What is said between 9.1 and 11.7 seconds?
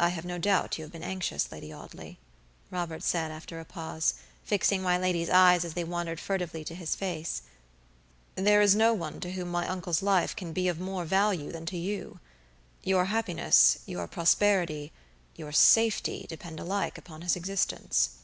to whom my uncle's life can be of more value than